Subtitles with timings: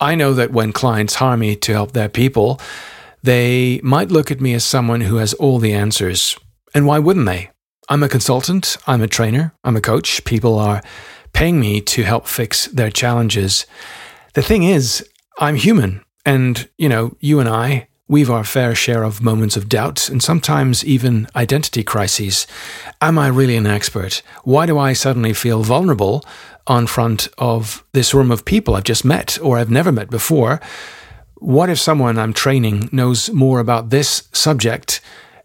[0.00, 2.60] I know that when clients hire me to help their people,
[3.22, 6.36] they might look at me as someone who has all the answers.
[6.74, 7.50] And why wouldn't they?
[7.88, 10.24] I'm a consultant, I'm a trainer, I'm a coach.
[10.24, 10.82] People are
[11.32, 13.66] paying me to help fix their challenges.
[14.34, 15.06] The thing is,
[15.38, 16.02] I'm human.
[16.26, 20.22] And, you know, you and I, we've our fair share of moments of doubt and
[20.22, 22.46] sometimes even identity crises.
[23.00, 24.22] Am I really an expert?
[24.44, 26.24] Why do I suddenly feel vulnerable
[26.66, 30.60] on front of this room of people I've just met or I've never met before?
[31.44, 35.02] what if someone I'm training knows more about this subject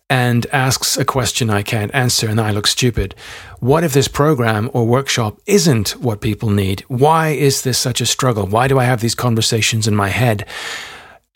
[0.09, 3.15] and asks a question I can't answer and I look stupid?
[3.59, 6.85] What if this program or workshop isn't what people need?
[6.87, 8.47] Why is this such a struggle?
[8.47, 10.45] Why do I have these conversations in my head?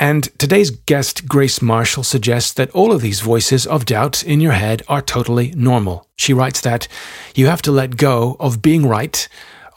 [0.04, 4.52] And today's guest, Grace Marshall, suggests that all of these voices of doubt in your
[4.52, 6.10] head are totally normal.
[6.18, 6.90] She writes that
[7.36, 9.26] you have to let go of being right,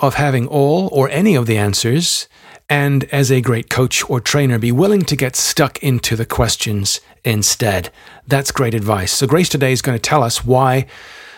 [0.01, 2.27] of having all or any of the answers,
[2.69, 7.01] and as a great coach or trainer, be willing to get stuck into the questions
[7.23, 7.93] instead.
[8.27, 9.13] That's great advice.
[9.13, 10.87] So, Grace today is going to tell us why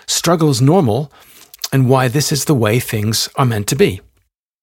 [0.06, 1.12] struggle is normal
[1.74, 4.00] and why this is the way things are meant to be.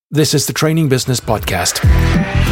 [0.09, 2.45] This is the Training Business Podcast.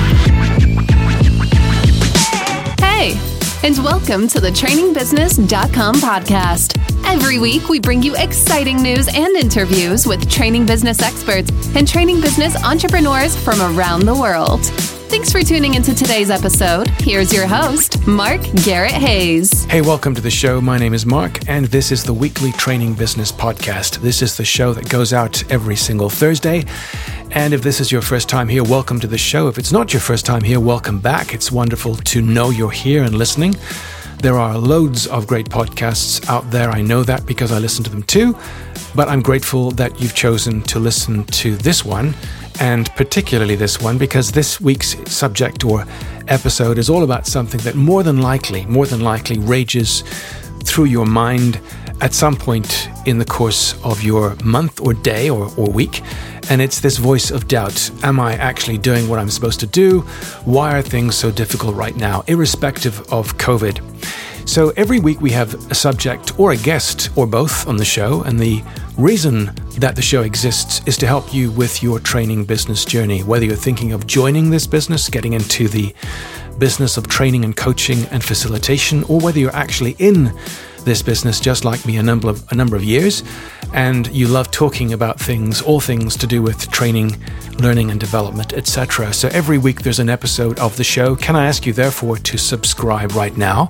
[2.96, 3.20] Hey,
[3.64, 6.78] and welcome to the trainingbusiness.com podcast.
[7.06, 12.22] Every week, we bring you exciting news and interviews with training business experts and training
[12.22, 14.62] business entrepreneurs from around the world.
[15.14, 16.88] Thanks for tuning into today's episode.
[17.00, 19.66] Here's your host, Mark Garrett Hayes.
[19.66, 20.60] Hey, welcome to the show.
[20.60, 23.98] My name is Mark, and this is the weekly Training Business Podcast.
[24.02, 26.66] This is the show that goes out every single Thursday.
[27.30, 29.48] And if this is your first time here, welcome to the show.
[29.48, 31.36] If it's not your first time here, welcome back.
[31.36, 33.56] It's wonderful to know you're here and listening.
[34.18, 36.72] There are loads of great podcasts out there.
[36.72, 38.36] I know that because I listen to them too.
[38.96, 42.16] But I'm grateful that you've chosen to listen to this one,
[42.60, 45.86] and particularly this one, because this week's subject or
[46.28, 50.04] episode is all about something that more than likely, more than likely rages
[50.64, 51.60] through your mind
[52.02, 56.02] at some point in the course of your month or day or, or week.
[56.50, 60.02] And it's this voice of doubt Am I actually doing what I'm supposed to do?
[60.46, 63.82] Why are things so difficult right now, irrespective of COVID?
[64.46, 68.24] So every week we have a subject or a guest or both on the show.
[68.24, 68.62] And the
[68.98, 69.46] reason
[69.78, 73.56] that the show exists is to help you with your training business journey, whether you're
[73.56, 75.94] thinking of joining this business, getting into the
[76.60, 80.32] business of training and coaching and facilitation, or whether you're actually in
[80.86, 83.24] this business just like me a number of a number of years
[83.74, 87.16] and you love talking about things all things to do with training
[87.60, 91.16] learning and development etc so every week there's an episode of the show.
[91.16, 93.70] Can i ask you therefore to subscribe right now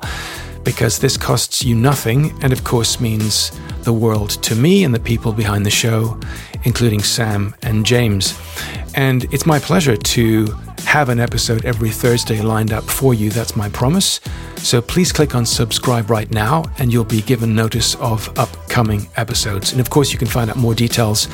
[0.63, 3.51] because this costs you nothing and of course means
[3.83, 6.19] the world to me and the people behind the show
[6.63, 8.39] including sam and james
[8.95, 10.47] and it's my pleasure to
[10.93, 13.31] have an episode every Thursday lined up for you.
[13.31, 14.19] That's my promise.
[14.57, 19.71] So please click on subscribe right now and you'll be given notice of upcoming episodes.
[19.71, 21.27] And of course, you can find out more details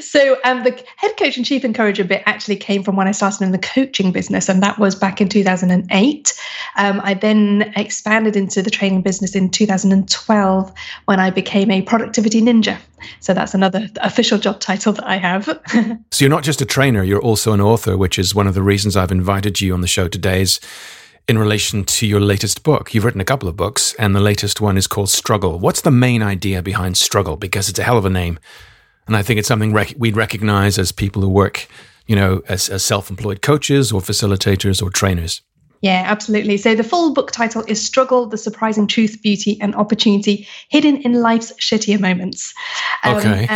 [0.00, 3.42] so um, the head coach and chief encourager bit actually came from when I started
[3.42, 6.40] in the coaching business, and that was back in 2008.
[6.76, 10.72] Um, I then expanded into the training business in 2012
[11.04, 12.76] when I became a productivity ninja.
[13.20, 15.44] So that's another official job title that I have.
[16.10, 18.62] so you're not just a trainer; you're also an author, which is one of the
[18.62, 20.42] reasons I've invited you on the show today.
[20.42, 20.60] Is
[21.30, 22.92] in relation to your latest book.
[22.92, 25.60] You've written a couple of books, and the latest one is called Struggle.
[25.60, 27.36] What's the main idea behind Struggle?
[27.36, 28.40] Because it's a hell of a name.
[29.06, 31.68] And I think it's something rec- we'd recognize as people who work,
[32.08, 35.40] you know, as, as self employed coaches or facilitators or trainers.
[35.82, 36.56] Yeah, absolutely.
[36.56, 41.22] So the full book title is Struggle, the Surprising Truth, Beauty, and Opportunity Hidden in
[41.22, 42.52] Life's Shittier Moments.
[43.04, 43.46] Um, okay.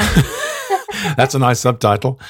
[1.17, 2.21] That's a nice subtitle.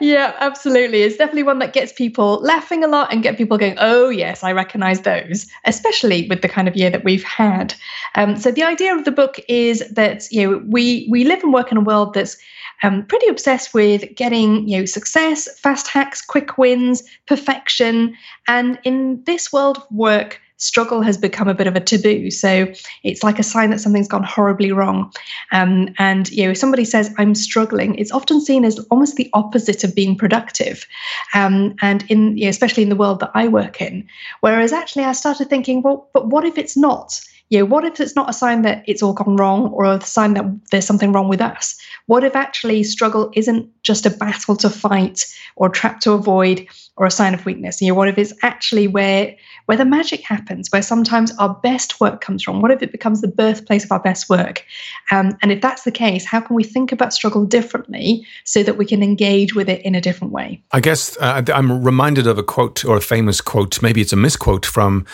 [0.00, 1.02] Yeah, absolutely.
[1.02, 4.42] It's definitely one that gets people laughing a lot and get people going, oh, yes,
[4.42, 7.74] I recognize those, especially with the kind of year that we've had.
[8.14, 11.52] Um, so the idea of the book is that, you know, we, we live and
[11.52, 12.36] work in a world that's
[12.82, 18.16] um, pretty obsessed with getting you know success, fast hacks, quick wins, perfection,
[18.48, 22.30] and in this world of work, struggle has become a bit of a taboo.
[22.30, 22.66] So
[23.02, 25.12] it's like a sign that something's gone horribly wrong.
[25.52, 29.30] Um, and you know, if somebody says I'm struggling, it's often seen as almost the
[29.32, 30.86] opposite of being productive.
[31.34, 34.06] Um, and in you know, especially in the world that I work in,
[34.40, 37.20] whereas actually I started thinking, well, but what if it's not?
[37.48, 40.00] You know, what if it's not a sign that it's all gone wrong or a
[40.00, 41.76] sign that there's something wrong with us?
[42.06, 46.66] What if actually struggle isn't just a battle to fight or a trap to avoid
[46.96, 47.80] or a sign of weakness?
[47.80, 52.00] You know, what if it's actually where where the magic happens, where sometimes our best
[52.00, 52.62] work comes from?
[52.62, 54.64] What if it becomes the birthplace of our best work?
[55.12, 58.76] Um, and if that's the case, how can we think about struggle differently so that
[58.76, 60.62] we can engage with it in a different way?
[60.72, 64.16] I guess uh, I'm reminded of a quote or a famous quote, maybe it's a
[64.16, 65.04] misquote from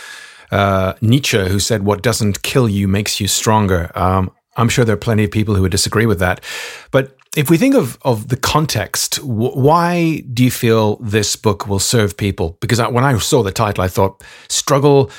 [0.53, 3.91] uh, Nietzsche, who said, What doesn't kill you makes you stronger.
[3.95, 6.45] Um, I'm sure there are plenty of people who would disagree with that.
[6.91, 11.79] But if we think of, of the context, why do you feel this book will
[11.79, 12.59] serve people?
[12.61, 15.11] Because I, when I saw the title, I thought, struggle,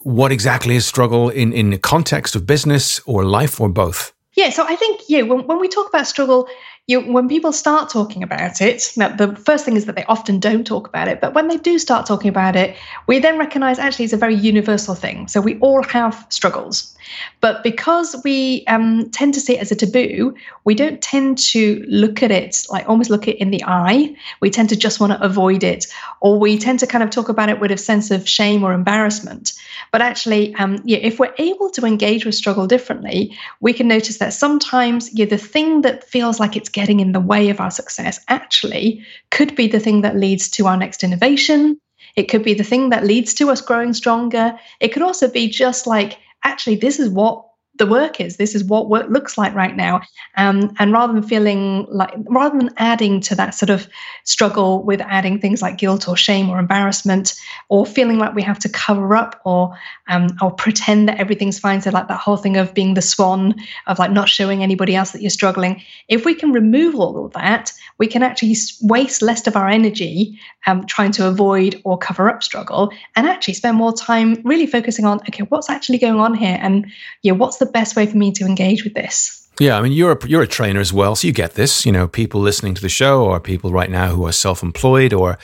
[0.00, 4.12] what exactly is struggle in, in the context of business or life or both?
[4.34, 6.46] Yeah, so I think, yeah, when, when we talk about struggle,
[6.86, 10.38] you, when people start talking about it, now the first thing is that they often
[10.38, 12.76] don't talk about it, but when they do start talking about it,
[13.08, 15.26] we then recognize actually it's a very universal thing.
[15.26, 16.96] So we all have struggles.
[17.40, 20.34] But because we um, tend to see it as a taboo,
[20.64, 24.16] we don't tend to look at it like almost look it in the eye.
[24.40, 25.86] We tend to just want to avoid it,
[26.20, 28.72] or we tend to kind of talk about it with a sense of shame or
[28.72, 29.52] embarrassment.
[29.92, 34.18] But actually, um, yeah, if we're able to engage with struggle differently, we can notice
[34.18, 37.70] that sometimes yeah, the thing that feels like it's getting in the way of our
[37.70, 41.80] success actually could be the thing that leads to our next innovation.
[42.16, 44.58] It could be the thing that leads to us growing stronger.
[44.78, 47.45] It could also be just like actually this is what
[47.78, 48.36] the work is.
[48.36, 50.00] This is what work looks like right now.
[50.36, 53.88] Um, and rather than feeling like, rather than adding to that sort of
[54.24, 57.34] struggle with adding things like guilt or shame or embarrassment,
[57.68, 59.76] or feeling like we have to cover up or
[60.08, 61.80] um, or pretend that everything's fine.
[61.80, 63.54] So like that whole thing of being the swan
[63.86, 65.82] of like not showing anybody else that you're struggling.
[66.08, 70.38] If we can remove all of that, we can actually waste less of our energy
[70.66, 75.04] um, trying to avoid or cover up struggle, and actually spend more time really focusing
[75.04, 76.86] on okay, what's actually going on here, and
[77.22, 79.46] yeah, what's the the best way for me to engage with this?
[79.58, 81.86] Yeah, I mean, you're a, you're a trainer as well, so you get this.
[81.86, 85.38] You know, people listening to the show, or people right now who are self-employed or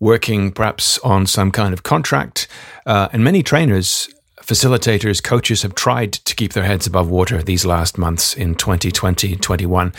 [0.00, 2.48] working perhaps on some kind of contract,
[2.86, 4.08] uh, and many trainers,
[4.40, 9.36] facilitators, coaches have tried to keep their heads above water these last months in 2020,
[9.36, 9.92] 21.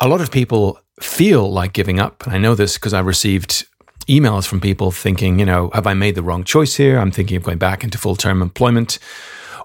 [0.00, 2.24] A lot of people feel like giving up.
[2.24, 3.66] And I know this because I've received
[4.08, 6.98] emails from people thinking, you know, have I made the wrong choice here?
[6.98, 8.98] I'm thinking of going back into full term employment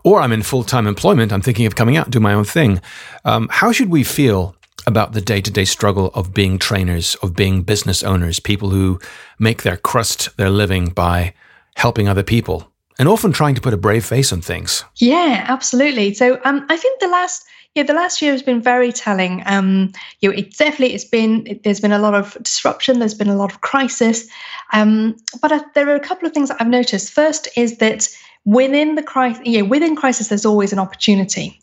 [0.04, 2.46] or I'm in full time employment, I'm thinking of coming out and do my own
[2.46, 2.82] thing.
[3.26, 4.56] Um, how should we feel
[4.88, 9.00] about the day to day struggle of being trainers, of being business owners, people who
[9.40, 11.34] make their crust, their living by
[11.76, 12.68] helping other people?
[13.00, 14.84] And often trying to put a brave face on things.
[14.98, 16.14] Yeah, absolutely.
[16.14, 19.44] So um, I think the last yeah, the last year has been very telling.
[19.46, 23.14] Um, you know, it definitely it's been it, there's been a lot of disruption, there's
[23.14, 24.28] been a lot of crisis,
[24.74, 27.12] um, but uh, there are a couple of things that I've noticed.
[27.14, 28.10] First is that
[28.46, 31.60] within the crisis, yeah, within crisis, there's always an opportunity.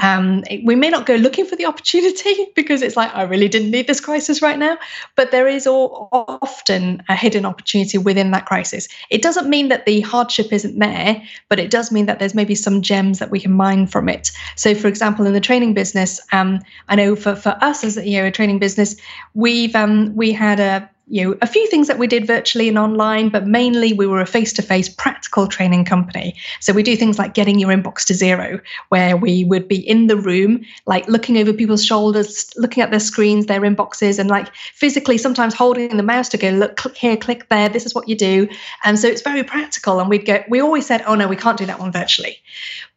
[0.00, 3.70] Um, we may not go looking for the opportunity because it's like I really didn't
[3.70, 4.78] need this crisis right now,
[5.14, 8.88] but there is all, often a hidden opportunity within that crisis.
[9.10, 12.54] It doesn't mean that the hardship isn't there, but it does mean that there's maybe
[12.54, 14.30] some gems that we can mine from it.
[14.56, 18.20] So, for example, in the training business, um, I know for for us as you
[18.20, 18.96] know a training business,
[19.34, 22.78] we've um, we had a you know a few things that we did virtually and
[22.78, 26.34] online but mainly we were a face-to-face practical training company.
[26.60, 30.06] So we do things like getting your inbox to zero where we would be in
[30.06, 34.54] the room like looking over people's shoulders looking at their screens their inboxes and like
[34.54, 38.08] physically sometimes holding the mouse to go look click here click there this is what
[38.08, 38.48] you do.
[38.84, 41.58] And so it's very practical and we'd go we always said oh no we can't
[41.58, 42.38] do that one virtually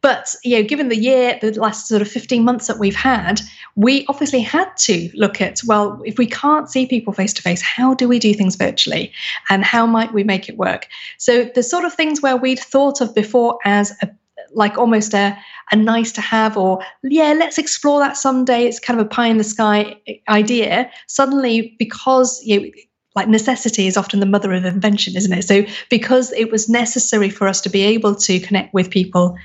[0.06, 3.40] but you know given the year the last sort of 15 months that we've had
[3.74, 7.60] we obviously had to look at well if we can't see people face to face
[7.60, 9.12] how do we do things virtually
[9.48, 10.86] and how might we make it work?
[11.18, 14.08] So the sort of things where we'd thought of before as a
[14.54, 15.36] like almost a,
[15.72, 19.26] a nice to have or yeah let's explore that someday it's kind of a pie
[19.26, 22.70] in the sky idea suddenly because you know,
[23.16, 27.28] like necessity is often the mother of invention isn't it so because it was necessary
[27.28, 29.36] for us to be able to connect with people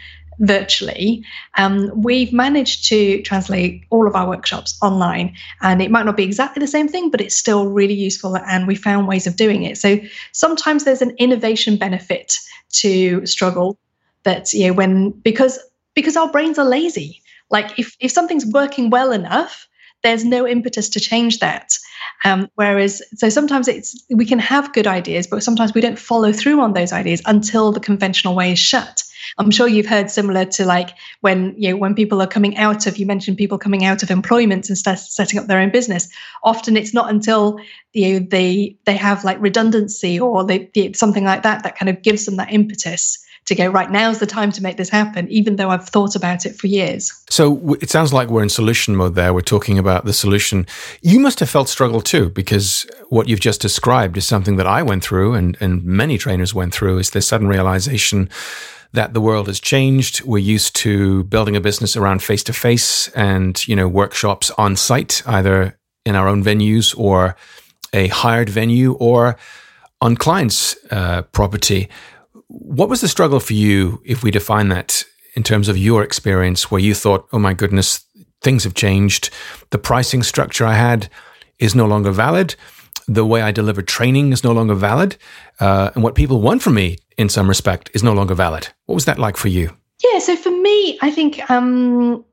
[0.41, 1.24] virtually,
[1.57, 5.36] um, we've managed to translate all of our workshops online.
[5.62, 8.36] And it might not be exactly the same thing, but it's still really useful.
[8.36, 9.77] And we found ways of doing it.
[9.77, 10.00] So
[10.33, 12.39] sometimes there's an innovation benefit
[12.74, 13.77] to struggle
[14.24, 15.60] that, you know, when because
[15.93, 17.21] because our brains are lazy.
[17.50, 19.67] Like if, if something's working well enough,
[20.03, 21.74] there's no impetus to change that.
[22.24, 26.31] Um, whereas, so sometimes it's we can have good ideas, but sometimes we don't follow
[26.31, 29.03] through on those ideas until the conventional way is shut.
[29.38, 30.89] I'm sure you've heard similar to like
[31.21, 34.11] when you know when people are coming out of you mentioned people coming out of
[34.11, 36.09] employment and start setting up their own business.
[36.43, 37.59] Often it's not until
[37.93, 41.89] you know, they they have like redundancy or they, they, something like that that kind
[41.89, 45.27] of gives them that impetus to go right now's the time to make this happen
[45.29, 47.11] even though i've thought about it for years.
[47.29, 49.33] So it sounds like we're in solution mode there.
[49.33, 50.67] We're talking about the solution.
[51.01, 54.83] You must have felt struggle too because what you've just described is something that i
[54.83, 58.29] went through and, and many trainers went through is this sudden realization
[58.93, 60.24] that the world has changed.
[60.24, 64.75] We're used to building a business around face to face and, you know, workshops on
[64.75, 67.36] site, either in our own venues or
[67.93, 69.38] a hired venue or
[70.01, 71.89] on clients' uh, property.
[72.48, 75.05] What was the struggle for you, if we define that
[75.36, 78.03] in terms of your experience, where you thought, oh my goodness,
[78.41, 79.29] things have changed.
[79.69, 81.10] The pricing structure I had
[81.60, 82.55] is no longer valid.
[83.08, 85.17] The way I deliver training is no longer valid.
[85.60, 88.67] Uh, and what people want from me in some respect is no longer valid.
[88.86, 89.75] What was that like for you?
[90.03, 92.25] Yeah, so for me, I think um,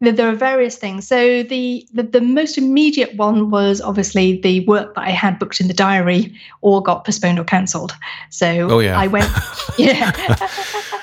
[0.00, 1.06] there are various things.
[1.06, 5.60] So the, the, the most immediate one was obviously the work that I had booked
[5.60, 7.92] in the diary all got postponed or cancelled.
[8.30, 8.98] So oh, yeah.
[8.98, 9.30] I went,
[9.78, 10.12] yeah.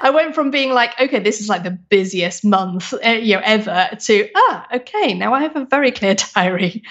[0.00, 3.42] I went from being like, okay, this is like the busiest month uh, you know
[3.44, 6.82] ever to ah, okay, now I have a very clear diary.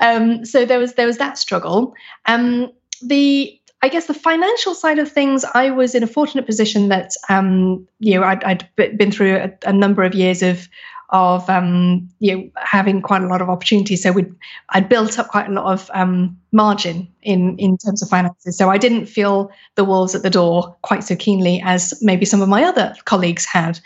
[0.00, 1.94] Um, so there was there was that struggle.
[2.26, 6.88] Um, the I guess the financial side of things, I was in a fortunate position
[6.88, 10.68] that um, you know I'd, I'd, been through a, a number of years of
[11.12, 14.02] of um, you know having quite a lot of opportunities.
[14.02, 14.26] So we
[14.70, 18.56] I'd built up quite a lot of um, margin in in terms of finances.
[18.56, 22.42] So I didn't feel the wolves at the door quite so keenly as maybe some
[22.42, 23.78] of my other colleagues had.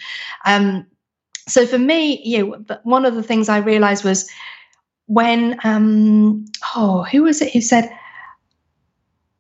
[0.45, 0.87] Um,
[1.49, 4.29] so for me, you know, one of the things I realized was
[5.07, 7.91] when um, oh who was it who said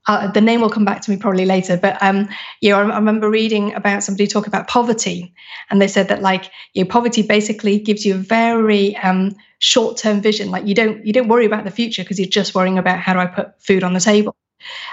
[0.07, 2.29] uh, the name will come back to me probably later, but um,
[2.61, 5.35] you know, I, I, remember reading about somebody talk about poverty,
[5.71, 10.21] and they said that like you know, poverty basically gives you a very um, short-term
[10.21, 10.51] vision.
[10.51, 13.15] Like you don't you don't worry about the future because you're just worrying about how
[13.15, 14.37] do I put food on the table.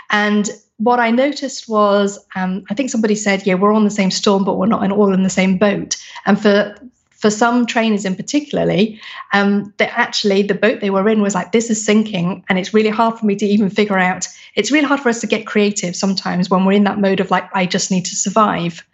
[0.10, 4.12] And what I noticed was, um, I think somebody said, "Yeah, we're on the same
[4.12, 6.76] storm, but we're not in, all in the same boat." And for
[7.24, 9.00] for some trainers in particularly,
[9.32, 12.44] um, that actually the boat they were in was like, this is sinking.
[12.50, 14.28] And it's really hard for me to even figure out.
[14.56, 17.32] It's really hard for us to get creative sometimes when we're in that mode of
[17.32, 18.86] like, I just need to survive.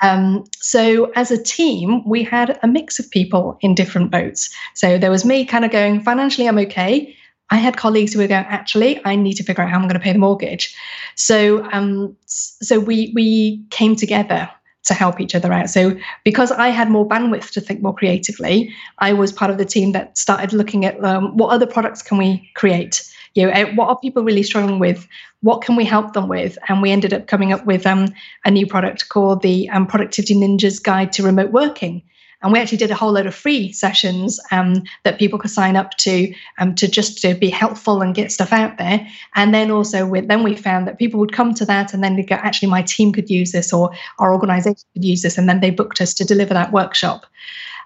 [0.00, 4.52] Um, so as a team, we had a mix of people in different boats.
[4.74, 7.14] So there was me kind of going, financially, I'm okay.
[7.50, 9.94] I had colleagues who were going, actually, I need to figure out how I'm going
[9.94, 10.74] to pay the mortgage.
[11.14, 14.50] So, um, so we we came together
[14.88, 15.70] to help each other out.
[15.70, 19.64] So because I had more bandwidth to think more creatively, I was part of the
[19.64, 23.08] team that started looking at um, what other products can we create.
[23.34, 25.06] You know, eh, what are people really struggling with?
[25.42, 26.58] What can we help them with?
[26.68, 28.08] And we ended up coming up with um,
[28.44, 32.02] a new product called the um, Productivity Ninjas Guide to Remote Working.
[32.42, 35.74] And we actually did a whole load of free sessions um, that people could sign
[35.74, 39.06] up to um, to just to be helpful and get stuff out there.
[39.34, 42.14] And then also, with, then we found that people would come to that and then
[42.14, 43.90] they go, actually, my team could use this or
[44.20, 45.36] our organization could use this.
[45.36, 47.26] And then they booked us to deliver that workshop.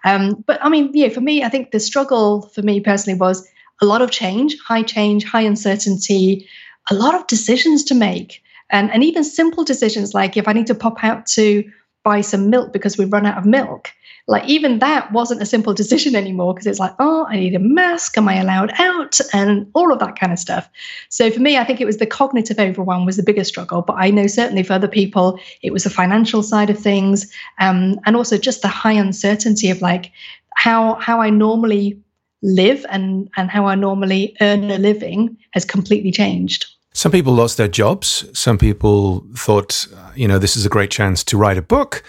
[0.05, 3.49] Um, but I mean, yeah, for me, I think the struggle for me personally was
[3.81, 6.47] a lot of change, high change, high uncertainty,
[6.91, 8.43] a lot of decisions to make.
[8.71, 11.65] And, and even simple decisions like if I need to pop out to
[12.05, 13.91] buy some milk because we've run out of milk,
[14.29, 17.59] like even that wasn't a simple decision anymore because it's like oh i need a
[17.59, 19.19] mask am i allowed out?
[19.33, 20.69] And all of that kind of stuff.
[21.09, 23.97] So for me i think it was the cognitive overwhelm was the biggest struggle but
[23.99, 28.17] i know certainly for other people it was the financial side of things um, and
[28.17, 30.13] also just the high uncertainty of like
[30.55, 32.01] how how i normally
[32.43, 37.57] live and and how i normally earn a living has completely changed some people lost
[37.57, 38.25] their jobs.
[38.39, 42.03] Some people thought, you know, this is a great chance to write a book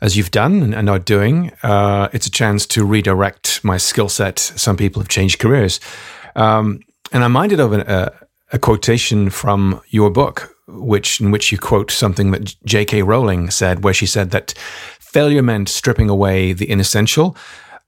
[0.00, 4.38] as you've done and are doing, uh, it's a chance to redirect my skill set.
[4.38, 5.78] Some people have changed careers.
[6.36, 6.80] Um,
[7.12, 8.12] and I'm minded of a,
[8.52, 13.02] a, quotation from your book, which in which you quote something that J.K.
[13.02, 14.52] Rowling said, where she said that
[15.00, 17.36] failure meant stripping away the inessential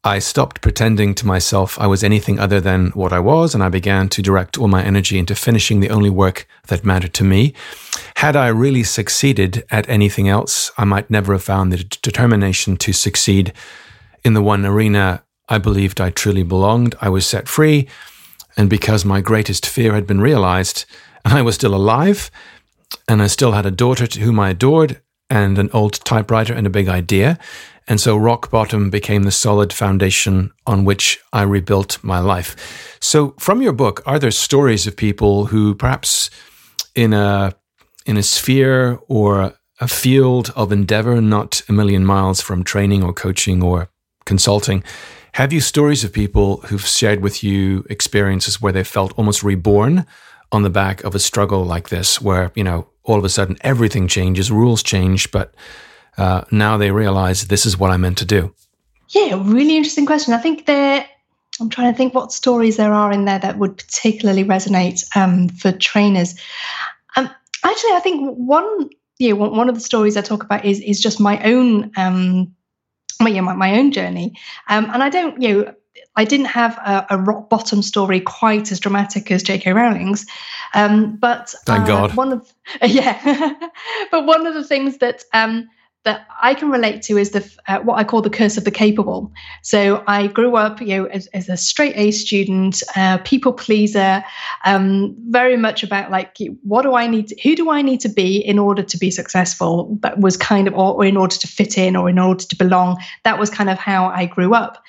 [0.04, 3.68] I stopped pretending to myself I was anything other than what I was, and I
[3.68, 7.54] began to direct all my energy into finishing the only work that mattered to me.
[8.16, 12.76] Had I really succeeded at anything else, I might never have found the d- determination
[12.78, 13.52] to succeed
[14.24, 16.96] in the one arena I believed I truly belonged.
[17.00, 17.86] I was set free,
[18.56, 20.84] and because my greatest fear had been realized,
[21.24, 22.28] and I was still alive,
[23.06, 25.00] and I still had a daughter to whom I adored,
[25.32, 27.38] and an old typewriter and a big idea.
[27.88, 32.54] And so rock bottom became the solid foundation on which I rebuilt my life.
[33.00, 36.30] So from your book, are there stories of people who perhaps
[36.94, 37.54] in a
[38.04, 43.12] in a sphere or a field of endeavor not a million miles from training or
[43.14, 43.88] coaching or
[44.26, 44.84] consulting,
[45.32, 50.04] have you stories of people who've shared with you experiences where they felt almost reborn
[50.50, 53.56] on the back of a struggle like this, where, you know, all of a sudden
[53.60, 55.54] everything changes, rules change, but
[56.18, 58.54] uh, now they realize this is what I meant to do?
[59.08, 60.34] Yeah, really interesting question.
[60.34, 61.06] I think there,
[61.60, 65.48] I'm trying to think what stories there are in there that would particularly resonate um,
[65.48, 66.34] for trainers.
[67.16, 67.28] Um,
[67.64, 71.20] actually, I think one, yeah, one of the stories I talk about is is just
[71.20, 72.54] my own, um,
[73.20, 74.34] my, yeah, my, my own journey,
[74.68, 75.74] um, and I don't, you know.
[76.16, 79.72] I didn't have a, a, rock bottom story quite as dramatic as J.K.
[79.72, 80.26] Rowling's,
[80.74, 82.14] um, but thank uh, God.
[82.14, 83.54] One of yeah,
[84.10, 85.68] but one of the things that um,
[86.04, 88.70] that I can relate to is the uh, what I call the curse of the
[88.70, 89.32] capable.
[89.62, 94.24] So I grew up, you know, as, as a straight A student, uh, people pleaser,
[94.64, 98.08] um, very much about like what do I need, to, who do I need to
[98.08, 99.96] be in order to be successful?
[100.02, 102.56] That was kind of, or, or in order to fit in, or in order to
[102.56, 103.00] belong.
[103.22, 104.82] That was kind of how I grew up,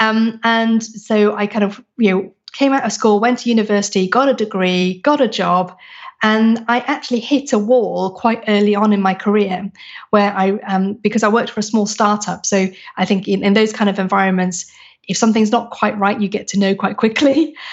[0.00, 4.08] um, and so I kind of, you know, came out of school, went to university,
[4.08, 5.76] got a degree, got a job.
[6.22, 9.70] And I actually hit a wall quite early on in my career
[10.10, 12.46] where I, um, because I worked for a small startup.
[12.46, 14.64] So I think in, in those kind of environments,
[15.08, 17.54] if something's not quite right, you get to know quite quickly.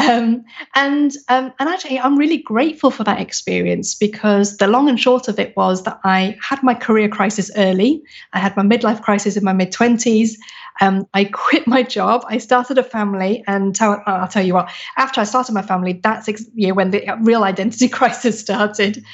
[0.00, 0.44] Um,
[0.76, 5.26] and um, and actually, I'm really grateful for that experience because the long and short
[5.26, 8.00] of it was that I had my career crisis early.
[8.32, 10.36] I had my midlife crisis in my mid 20s.
[10.80, 12.24] Um, I quit my job.
[12.28, 14.70] I started a family, and tell, I'll tell you what.
[14.96, 19.04] After I started my family, that's ex- know, when the real identity crisis started.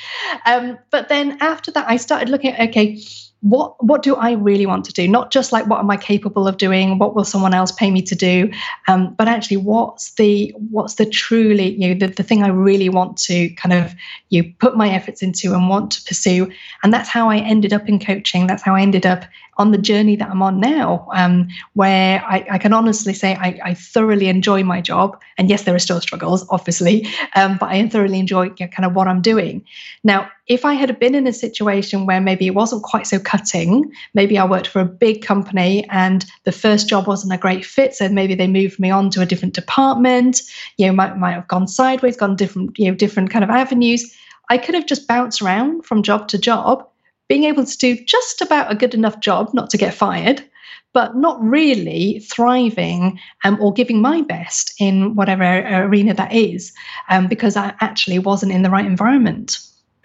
[0.46, 3.00] Um, but then after that, I started looking at okay
[3.44, 5.06] what what do I really want to do?
[5.06, 6.98] Not just like what am I capable of doing?
[6.98, 8.50] What will someone else pay me to do?
[8.88, 12.88] Um, but actually, what's the what's the truly you know the, the thing I really
[12.88, 13.94] want to kind of
[14.30, 16.50] you put my efforts into and want to pursue?
[16.82, 18.46] And that's how I ended up in coaching.
[18.46, 22.44] That's how I ended up on the journey that I'm on now, um, where I,
[22.50, 25.20] I, can honestly say I, I, thoroughly enjoy my job.
[25.38, 28.84] And yes, there are still struggles, obviously, um, but I thoroughly enjoy you know, kind
[28.84, 29.64] of what I'm doing.
[30.02, 33.90] Now, if I had been in a situation where maybe it wasn't quite so cutting,
[34.12, 37.94] maybe I worked for a big company and the first job wasn't a great fit,
[37.94, 40.42] so maybe they moved me on to a different department,
[40.76, 44.14] you know, might, might have gone sideways, gone different, you know, different kind of avenues.
[44.50, 46.86] I could have just bounced around from job to job
[47.28, 50.44] being able to do just about a good enough job not to get fired,
[50.92, 56.72] but not really thriving um, or giving my best in whatever arena that is,
[57.08, 59.58] um, because I actually wasn't in the right environment.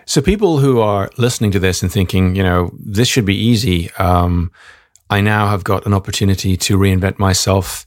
[0.09, 3.91] So, people who are listening to this and thinking, you know, this should be easy.
[3.99, 4.51] Um,
[5.11, 7.85] I now have got an opportunity to reinvent myself,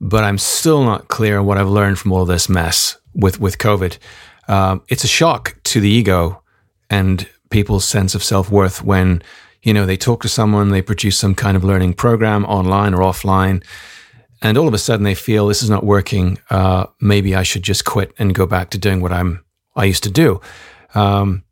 [0.00, 3.58] but I'm still not clear on what I've learned from all this mess with with
[3.58, 3.98] COVID.
[4.48, 6.42] Um, it's a shock to the ego
[6.88, 9.22] and people's sense of self worth when,
[9.62, 13.02] you know, they talk to someone, they produce some kind of learning program online or
[13.02, 13.62] offline,
[14.40, 16.38] and all of a sudden they feel this is not working.
[16.48, 19.44] Uh, maybe I should just quit and go back to doing what I'm
[19.76, 20.40] I used to do.
[20.94, 21.44] Um,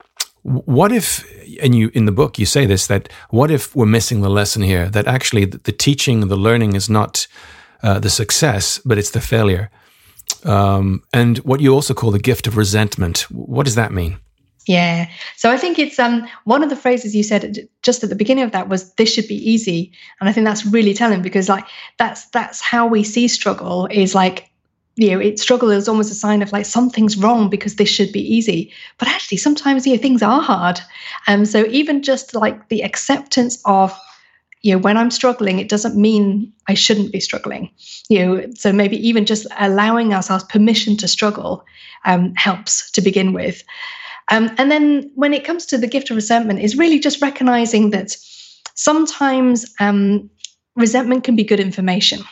[0.48, 1.24] what if,
[1.62, 4.62] and you in the book you say this that what if we're missing the lesson
[4.62, 7.26] here that actually the, the teaching, the learning is not
[7.82, 9.70] uh, the success, but it's the failure.
[10.44, 13.20] Um, and what you also call the gift of resentment.
[13.30, 14.18] What does that mean?
[14.66, 15.08] Yeah.
[15.36, 18.44] So I think it's um one of the phrases you said just at the beginning
[18.44, 19.92] of that was this should be easy.
[20.20, 21.64] And I think that's really telling because like
[21.96, 24.50] that's that's how we see struggle is like
[24.98, 28.12] you know, it struggle is almost a sign of like something's wrong because this should
[28.12, 28.72] be easy.
[28.98, 30.80] But actually sometimes you know, things are hard.
[31.26, 33.96] And um, so even just like the acceptance of
[34.62, 37.70] you know when i'm struggling it doesn't mean i shouldn't be struggling
[38.08, 41.64] you know so maybe even just allowing ourselves permission to struggle
[42.06, 43.62] um, helps to begin with
[44.28, 47.90] um, and then when it comes to the gift of resentment, is really just recognizing
[47.90, 48.16] that
[48.74, 50.30] sometimes um,
[50.76, 52.22] resentment can be good information.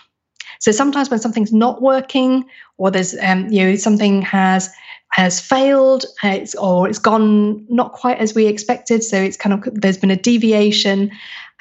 [0.61, 2.45] So sometimes when something's not working,
[2.79, 4.71] or there's um, you know something has
[5.11, 9.75] has failed, it's, or it's gone not quite as we expected, so it's kind of
[9.75, 11.11] there's been a deviation.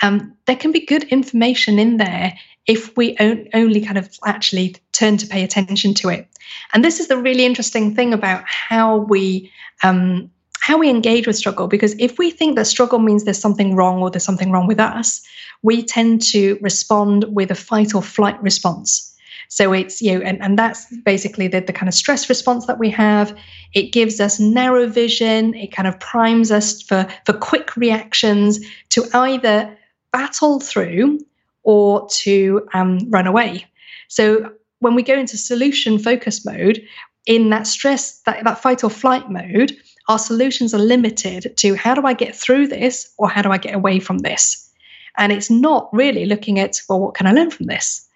[0.02, 3.16] Um, there can be good information in there if we
[3.54, 6.28] only kind of actually turn to pay attention to it.
[6.74, 9.52] And this is the really interesting thing about how we
[9.84, 10.32] um,
[10.66, 11.68] how we engage with struggle.
[11.68, 14.80] Because if we think that struggle means there's something wrong or there's something wrong with
[14.80, 15.22] us,
[15.62, 19.16] we tend to respond with a fight or flight response.
[19.48, 22.80] So it's, you know, and, and that's basically the, the kind of stress response that
[22.80, 23.38] we have.
[23.76, 25.54] It gives us narrow vision.
[25.54, 29.78] It kind of primes us for, for quick reactions to either
[30.12, 31.20] battle through
[31.62, 33.68] or to um, run away.
[34.08, 36.82] So when we go into solution focus mode,
[37.28, 39.76] in that stress, that, that fight or flight mode,
[40.08, 43.58] our solutions are limited to how do I get through this or how do I
[43.58, 44.70] get away from this?
[45.18, 48.08] And it's not really looking at, well, what can I learn from this?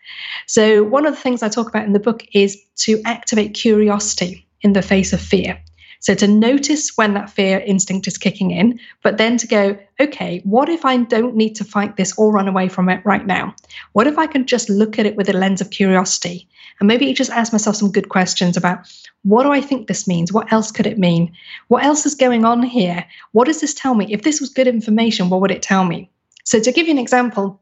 [0.47, 4.45] So, one of the things I talk about in the book is to activate curiosity
[4.62, 5.60] in the face of fear.
[6.02, 10.41] So, to notice when that fear instinct is kicking in, but then to go, okay,
[10.43, 13.56] what if I don't need to fight this or run away from it right now?
[13.93, 16.47] What if I can just look at it with a lens of curiosity?
[16.80, 18.88] And maybe just ask myself some good questions about
[19.24, 20.32] what do I think this means?
[20.32, 21.34] What else could it mean?
[21.68, 23.06] What else is going on here?
[23.34, 24.12] What does this tell me?
[24.13, 26.10] If this was good information, what would it tell me?
[26.46, 27.62] So, to give you an example,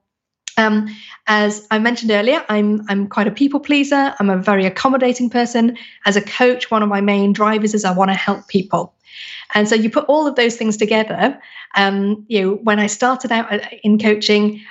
[0.58, 0.88] um,
[1.28, 4.14] as I mentioned earlier, I'm I'm quite a people pleaser.
[4.20, 5.78] I'm a very accommodating person.
[6.06, 8.94] As a coach, one of my main drivers is I want to help people.
[9.54, 11.40] And so you put all of those things together.
[11.76, 14.62] Um, you know, when I started out uh, in coaching,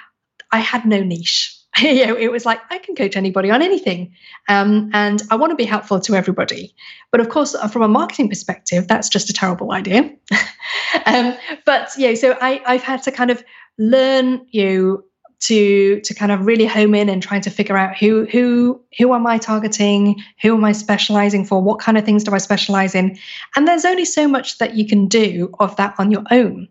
[0.53, 1.56] I had no niche.
[1.81, 4.15] you know, it was like I can coach anybody on anything,
[4.49, 6.75] um, and I want to be helpful to everybody.
[7.11, 10.11] But of course, uh, from a marketing perspective, that's just a terrible idea.
[11.07, 13.45] um, but yeah, so I, I've had to kind of
[13.79, 15.05] learn you
[15.39, 19.15] to to kind of really home in and trying to figure out who who who
[19.15, 22.95] am I targeting, who am I specializing for, what kind of things do I specialize
[22.95, 23.19] in,
[23.55, 26.69] and there's only so much that you can do of that on your own.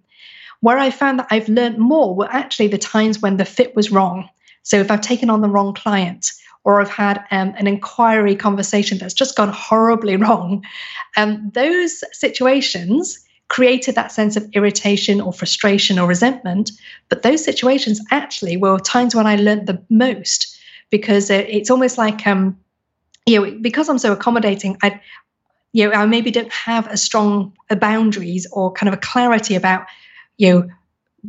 [0.62, 3.92] Where I found that I've learned more were actually the times when the fit was
[3.92, 4.30] wrong.
[4.66, 6.34] So if I've taken on the wrong client,
[6.66, 10.66] or I've had um, an inquiry conversation that's just gone horribly wrong,
[11.16, 16.72] um, those situations created that sense of irritation or frustration or resentment.
[17.10, 20.58] But those situations actually were times when I learned the most
[20.90, 22.58] because it's almost like, um,
[23.28, 25.00] you know, because I'm so accommodating, I,
[25.74, 29.86] you know, I maybe don't have as strong boundaries or kind of a clarity about,
[30.38, 30.70] you know,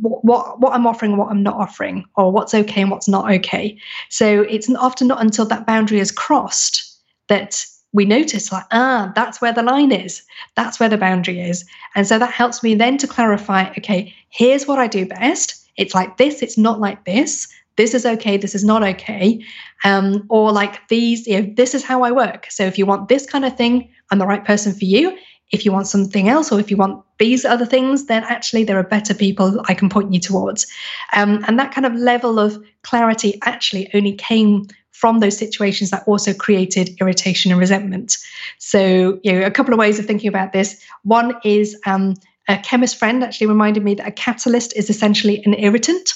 [0.01, 3.77] what, what I'm offering, what I'm not offering, or what's okay and what's not okay.
[4.09, 6.83] So it's often not until that boundary is crossed
[7.27, 10.23] that we notice like ah that's where the line is.
[10.55, 11.65] That's where the boundary is.
[11.95, 15.65] And so that helps me then to clarify okay here's what i do best.
[15.77, 17.47] It's like this it's not like this.
[17.75, 19.43] This is okay this is not okay.
[19.83, 22.47] Um, or like these you know this is how i work.
[22.49, 25.17] So if you want this kind of thing i'm the right person for you
[25.51, 28.77] if you want something else or if you want these other things then actually there
[28.77, 30.67] are better people i can point you towards
[31.13, 36.03] um, and that kind of level of clarity actually only came from those situations that
[36.07, 38.17] also created irritation and resentment.
[38.57, 40.81] So, you know, a couple of ways of thinking about this.
[41.03, 42.15] One is um,
[42.47, 46.13] a chemist friend actually reminded me that a catalyst is essentially an irritant.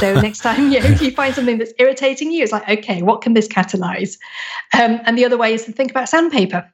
[0.00, 3.22] so next time you, know, you find something that's irritating you, it's like, okay, what
[3.22, 4.18] can this catalyze?
[4.76, 6.68] Um, and the other way is to think about sandpaper.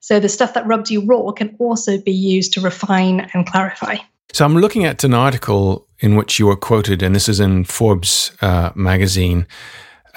[0.00, 3.96] So the stuff that rubs you raw can also be used to refine and clarify.
[4.32, 7.64] So I'm looking at an article in which you were quoted, and this is in
[7.64, 9.46] Forbes uh, magazine,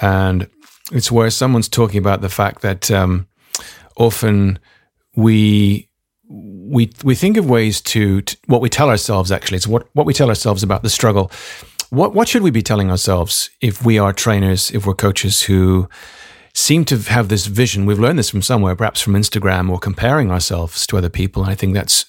[0.00, 0.48] and
[0.92, 3.26] it's where someone's talking about the fact that um,
[3.96, 4.58] often
[5.14, 5.88] we
[6.28, 10.06] we we think of ways to, to, what we tell ourselves actually it's what what
[10.06, 11.30] we tell ourselves about the struggle
[11.90, 15.88] what what should we be telling ourselves if we are trainers if we're coaches who
[16.54, 20.30] seem to have this vision we've learned this from somewhere perhaps from Instagram or comparing
[20.30, 22.06] ourselves to other people and I think that's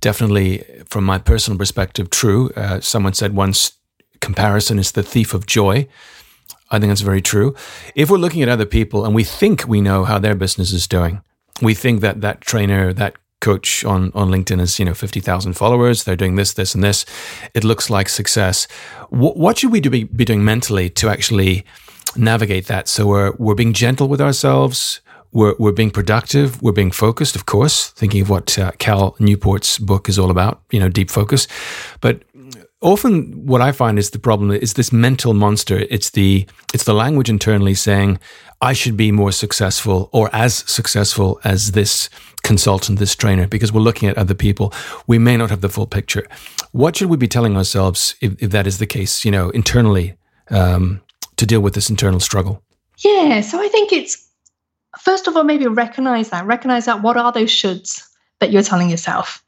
[0.00, 3.72] definitely from my personal perspective true uh, someone said once
[4.20, 5.88] comparison is the thief of joy
[6.70, 7.54] I think that's very true.
[7.94, 10.88] If we're looking at other people and we think we know how their business is
[10.88, 11.22] doing,
[11.62, 16.02] we think that that trainer, that coach on, on LinkedIn has, you know, 50,000 followers.
[16.04, 17.04] They're doing this, this, and this.
[17.52, 18.66] It looks like success.
[19.10, 21.64] W- what should we do, be, be doing mentally to actually
[22.16, 22.88] navigate that?
[22.88, 25.00] So we're, we're being gentle with ourselves.
[25.32, 26.62] We're, we're being productive.
[26.62, 30.62] We're being focused, of course, thinking of what uh, Cal Newport's book is all about,
[30.70, 31.48] you know, deep focus.
[32.00, 32.22] But
[32.80, 35.78] often what I find is the problem is this mental monster.
[35.90, 38.20] It's the it's the language internally saying
[38.60, 42.08] I should be more successful or as successful as this
[42.42, 44.72] consultant, this trainer, because we're looking at other people.
[45.06, 46.26] We may not have the full picture.
[46.72, 49.24] What should we be telling ourselves if, if that is the case?
[49.24, 50.16] You know, internally
[50.50, 51.00] um,
[51.36, 52.62] to deal with this internal struggle.
[52.98, 54.28] Yeah, so I think it's
[55.00, 58.02] first of all maybe recognize that recognize that what are those shoulds
[58.38, 59.42] that you're telling yourself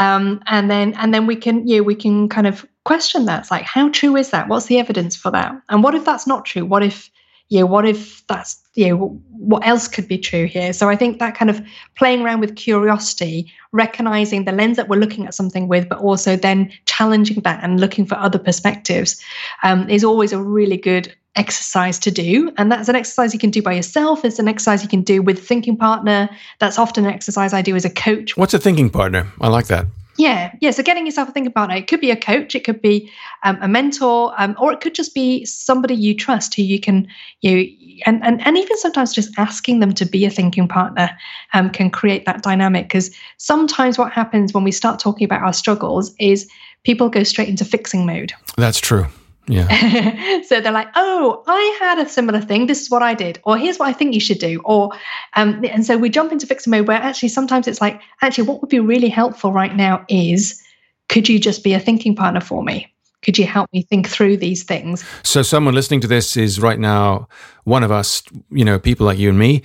[0.00, 3.40] um, and then and then we can yeah we can kind of question that.
[3.40, 4.48] It's like, how true is that?
[4.48, 5.54] What's the evidence for that?
[5.68, 6.64] And what if that's not true?
[6.64, 7.10] What if,
[7.50, 10.72] yeah, what if that's, know, what else could be true here?
[10.72, 11.60] So I think that kind of
[11.96, 16.34] playing around with curiosity, recognizing the lens that we're looking at something with, but also
[16.34, 19.22] then challenging that and looking for other perspectives
[19.62, 22.52] um, is always a really good exercise to do.
[22.56, 24.24] And that's an exercise you can do by yourself.
[24.24, 26.28] It's an exercise you can do with a thinking partner.
[26.58, 28.36] That's often an exercise I do as a coach.
[28.36, 29.26] What's a thinking partner?
[29.40, 29.86] I like that.
[30.18, 30.72] Yeah, yeah.
[30.72, 31.76] So getting yourself a thinking partner.
[31.76, 33.08] It could be a coach, it could be
[33.44, 37.06] um, a mentor, um, or it could just be somebody you trust who you can
[37.40, 37.72] you
[38.04, 41.16] and and and even sometimes just asking them to be a thinking partner
[41.54, 42.86] um, can create that dynamic.
[42.86, 46.50] Because sometimes what happens when we start talking about our struggles is
[46.82, 48.32] people go straight into fixing mode.
[48.56, 49.06] That's true.
[49.48, 50.42] Yeah.
[50.42, 52.66] so they're like, oh, I had a similar thing.
[52.66, 54.92] This is what I did, or here's what I think you should do, or
[55.34, 58.60] um, and so we jump into fixing mode where actually sometimes it's like, actually, what
[58.60, 60.62] would be really helpful right now is,
[61.08, 62.92] could you just be a thinking partner for me?
[63.22, 65.04] Could you help me think through these things?
[65.24, 67.28] So someone listening to this is right now
[67.64, 69.62] one of us, you know, people like you and me.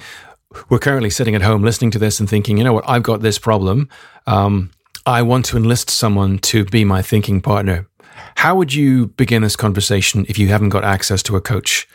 [0.70, 3.22] We're currently sitting at home listening to this and thinking, you know what, I've got
[3.22, 3.90] this problem.
[4.28, 4.72] Um,
[5.06, 7.88] I want to enlist someone to be my thinking partner
[8.36, 11.88] how would you begin this conversation if you haven't got access to a coach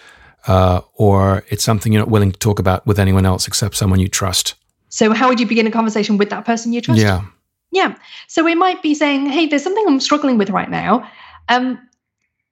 [0.47, 4.01] uh, or it's something you're not willing to talk about with anyone else except someone
[4.01, 4.55] you trust?
[4.89, 7.01] So, how would you begin a conversation with that person you trust?
[7.01, 7.23] Yeah.
[7.71, 7.97] Yeah.
[8.27, 11.09] So, we might be saying, hey, there's something I'm struggling with right now.
[11.49, 11.79] Um,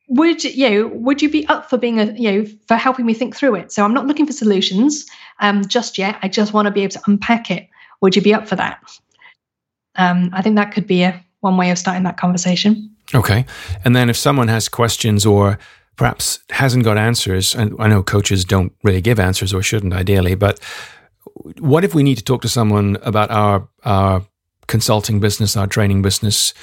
[0.09, 3.15] would you know, would you be up for being a you know for helping me
[3.15, 5.07] think through it so i'm not looking for solutions
[5.41, 7.69] um, just yet i just want to be able to unpack it
[8.01, 8.79] would you be up for that
[9.97, 13.45] um, i think that could be a one way of starting that conversation Okay.
[13.85, 15.59] And then if someone has questions or
[15.97, 20.35] perhaps hasn't got answers, and I know coaches don't really give answers or shouldn't ideally,
[20.35, 20.61] but
[21.59, 24.27] what if we need to talk to someone about our, our
[24.67, 26.55] consulting business, our training business,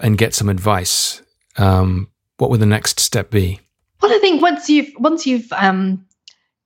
[0.00, 1.22] and get some advice?
[1.56, 2.08] Um,
[2.38, 3.60] what would the next step be?
[4.02, 6.04] Well, I think once you've once you've um,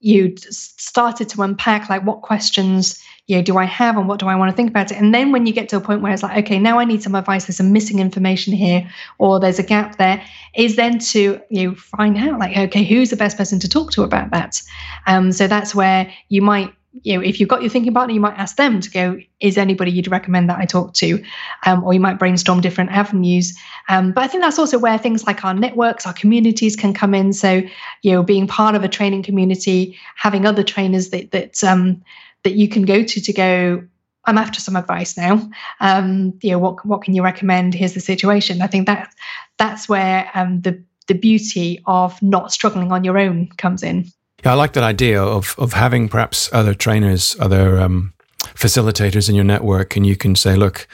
[0.00, 4.26] you started to unpack like what questions you know, do I have and what do
[4.26, 4.96] I want to think about it?
[4.96, 7.02] And then when you get to a point where it's like, okay, now I need
[7.02, 10.24] some advice, there's some missing information here, or there's a gap there,
[10.56, 13.92] is then to you know, find out like, okay, who's the best person to talk
[13.92, 14.62] to about that?
[15.06, 18.20] Um, so that's where you might you know, if you've got your thinking partner, you
[18.20, 21.22] might ask them to go, is anybody you'd recommend that I talk to?
[21.66, 23.56] Um, or you might brainstorm different avenues.
[23.88, 27.14] Um, but I think that's also where things like our networks, our communities can come
[27.14, 27.32] in.
[27.32, 27.62] So,
[28.02, 32.02] you know, being part of a training community, having other trainers that, that, um,
[32.44, 33.82] that you can go to to go
[34.24, 35.48] i'm after some advice now
[35.80, 39.12] um, you know what what can you recommend here's the situation i think that
[39.58, 44.06] that's where um, the the beauty of not struggling on your own comes in
[44.44, 48.12] yeah i like that idea of of having perhaps other trainers other um,
[48.54, 50.86] facilitators in your network and you can say look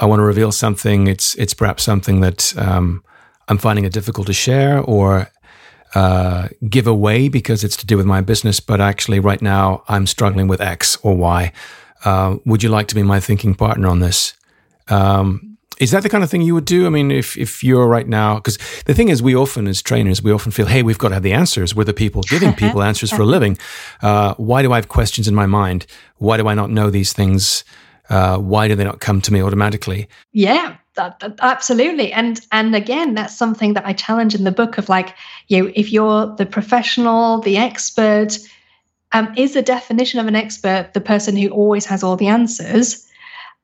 [0.00, 3.02] i want to reveal something it's it's perhaps something that um,
[3.48, 5.30] i'm finding it difficult to share or
[5.94, 10.06] uh, give away because it's to do with my business, but actually, right now, I'm
[10.06, 11.52] struggling with X or Y.
[12.04, 14.32] Uh, would you like to be my thinking partner on this?
[14.88, 16.86] Um, is that the kind of thing you would do?
[16.86, 20.22] I mean, if, if you're right now, because the thing is, we often, as trainers,
[20.22, 21.74] we often feel, hey, we've got to have the answers.
[21.74, 23.58] We're the people giving people answers for a living.
[24.02, 25.86] Uh, why do I have questions in my mind?
[26.18, 27.64] Why do I not know these things?
[28.08, 30.08] Uh, why do they not come to me automatically?
[30.32, 34.76] Yeah, that, that, absolutely and and again that's something that i challenge in the book
[34.76, 35.14] of like
[35.48, 38.38] you know, if you're the professional the expert
[39.12, 43.08] um, is the definition of an expert the person who always has all the answers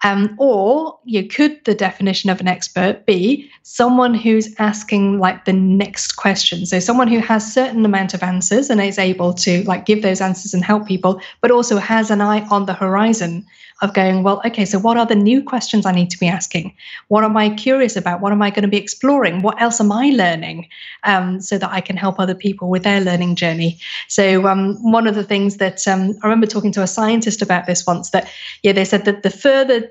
[0.05, 5.53] um, or you could the definition of an expert be someone who's asking like the
[5.53, 6.67] next question.
[6.67, 10.21] So someone who has certain amount of answers and is able to like give those
[10.21, 13.45] answers and help people, but also has an eye on the horizon
[13.81, 16.75] of going, well, okay, so what are the new questions I need to be asking?
[17.09, 18.21] What am I curious about?
[18.21, 19.43] What am I going to be exploring?
[19.43, 20.69] What else am I learning
[21.05, 23.79] um, so that I can help other people with their learning journey?
[24.09, 27.67] So, um, one of the things that um, I remember talking to a scientist about
[27.67, 28.29] this once that,
[28.63, 29.88] yeah, they said that the further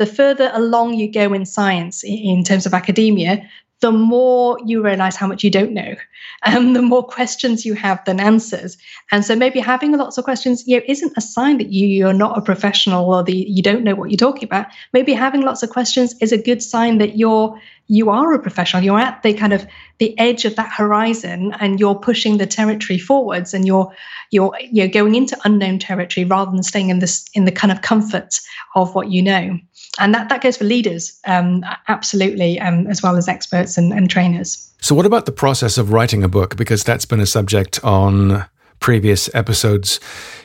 [0.00, 3.46] the further along you go in science in terms of academia,
[3.80, 5.94] the more you realize how much you don't know,
[6.44, 8.78] and the more questions you have than answers.
[9.12, 12.14] And so maybe having lots of questions, you know, isn't a sign that you you're
[12.14, 14.68] not a professional or the you don't know what you're talking about.
[14.94, 17.60] Maybe having lots of questions is a good sign that you're
[17.90, 18.84] you are a professional.
[18.84, 19.66] You're at the kind of
[19.98, 23.92] the edge of that horizon, and you're pushing the territory forwards, and you're
[24.30, 27.82] you're you're going into unknown territory rather than staying in this in the kind of
[27.82, 28.40] comfort
[28.76, 29.58] of what you know.
[29.98, 34.08] And that, that goes for leaders um, absolutely um, as well as experts and, and
[34.08, 34.72] trainers.
[34.80, 36.56] So what about the process of writing a book?
[36.56, 38.46] Because that's been a subject on
[38.78, 39.98] previous episodes.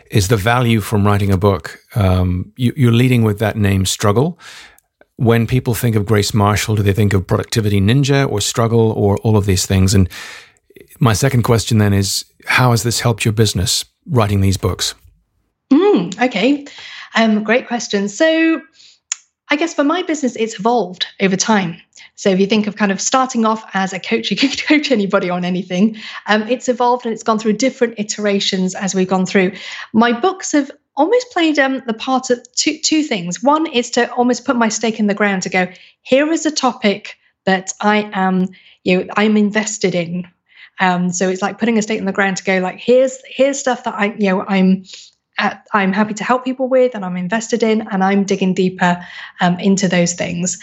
[0.09, 4.39] Is the value from writing a book um, you, you're leading with that name struggle
[5.17, 9.17] when people think of grace marshall do they think of productivity ninja or struggle or
[9.17, 10.09] all of these things and
[10.99, 14.93] my second question then is how has this helped your business writing these books
[15.71, 16.65] mm, okay
[17.15, 18.61] um, great question so
[19.49, 21.79] I guess for my business, it's evolved over time.
[22.15, 24.91] So if you think of kind of starting off as a coach, you could coach
[24.91, 25.97] anybody on anything.
[26.27, 29.51] Um, it's evolved and it's gone through different iterations as we've gone through.
[29.93, 33.43] My books have almost played um, the part of two, two things.
[33.43, 35.67] One is to almost put my stake in the ground to go,
[36.01, 38.47] here is a topic that I am,
[38.83, 40.27] you know, I'm invested in.
[40.79, 43.59] Um, so it's like putting a stake in the ground to go like, here's here's
[43.59, 44.83] stuff that I, you know, I'm
[45.37, 49.05] at, I'm happy to help people with and I'm invested in, and I'm digging deeper
[49.41, 50.57] um, into those things.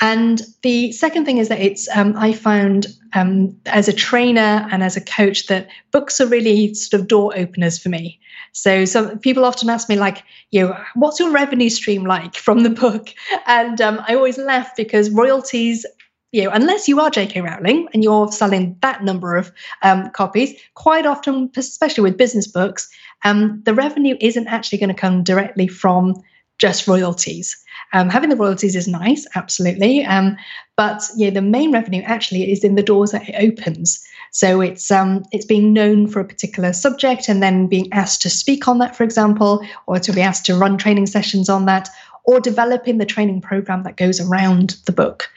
[0.00, 4.82] And the second thing is that it's, um, I found um, as a trainer and
[4.82, 8.18] as a coach that books are really sort of door openers for me.
[8.52, 12.62] So some people often ask me like, you know, what's your revenue stream like from
[12.62, 13.10] the book?
[13.46, 15.86] And um, I always laugh because royalties
[16.32, 17.40] you know, unless you are J.K.
[17.40, 19.50] Rowling and you're selling that number of
[19.82, 22.88] um, copies, quite often, especially with business books,
[23.24, 26.14] um, the revenue isn't actually going to come directly from
[26.58, 27.56] just royalties.
[27.92, 30.36] Um, having the royalties is nice, absolutely, um,
[30.80, 34.02] but yeah, the main revenue actually is in the doors that it opens.
[34.30, 38.30] So it's um, it's being known for a particular subject and then being asked to
[38.30, 41.90] speak on that, for example, or to be asked to run training sessions on that,
[42.30, 45.28] or developing the training program that goes around the book.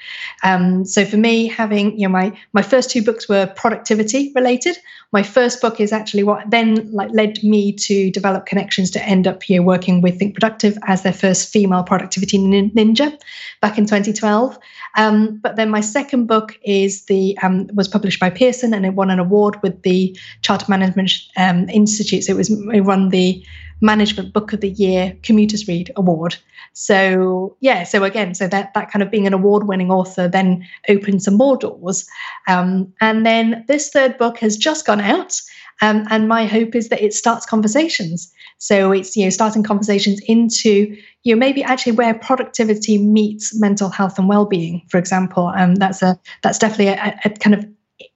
[0.43, 4.77] Um, so for me, having you know my my first two books were productivity related.
[5.11, 9.25] My first book is actually what then like led me to develop connections to end
[9.25, 13.19] up here working with Think Productive as their first female productivity ninja
[13.59, 14.59] back in 2012.
[14.95, 18.93] Um, but then my second book is the um, was published by Pearson and it
[18.93, 22.25] won an award with the Chartered Management um, Institute.
[22.25, 23.43] So it was it won the
[23.83, 26.37] Management Book of the Year Commuters Read Award.
[26.71, 31.21] So yeah, so again, so that that kind of being an award-winning author then opened
[31.21, 32.07] some more doors.
[32.47, 35.39] Um, and then this third book has just gone out,
[35.81, 38.31] um, and my hope is that it starts conversations.
[38.57, 43.89] So it's you know starting conversations into you know maybe actually where productivity meets mental
[43.89, 45.51] health and well-being, for example.
[45.55, 47.65] Um, that's a that's definitely a, a kind of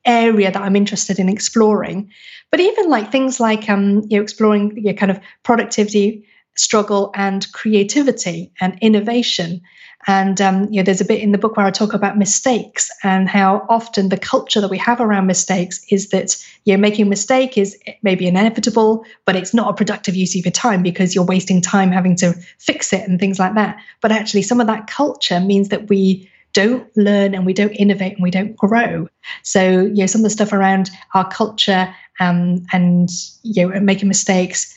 [0.06, 2.12] area that I'm interested in exploring.
[2.52, 7.52] But even like things like um, you know, exploring your kind of productivity struggle and
[7.54, 9.62] creativity and innovation.
[10.08, 12.90] And um, you know, there's a bit in the book where I talk about mistakes
[13.04, 17.08] and how often the culture that we have around mistakes is that you know, making
[17.08, 21.14] a mistake is maybe inevitable, but it's not a productive use of your time because
[21.14, 23.78] you're wasting time having to fix it and things like that.
[24.02, 28.14] But actually, some of that culture means that we don't learn and we don't innovate
[28.14, 29.08] and we don't grow.
[29.44, 33.10] So, you know, some of the stuff around our culture um, and
[33.44, 34.74] you know making mistakes